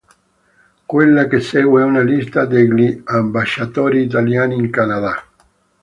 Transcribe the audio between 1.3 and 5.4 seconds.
segue è una lista degli ambasciatori italiani in Canada.